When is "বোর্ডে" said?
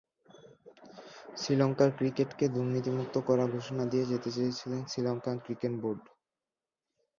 5.81-6.09